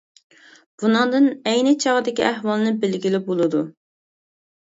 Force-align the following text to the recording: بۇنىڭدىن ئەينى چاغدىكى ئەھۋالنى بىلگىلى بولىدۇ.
بۇنىڭدىن 0.83 1.27
ئەينى 1.51 1.73
چاغدىكى 1.83 2.25
ئەھۋالنى 2.31 2.73
بىلگىلى 2.85 3.21
بولىدۇ. 3.29 3.63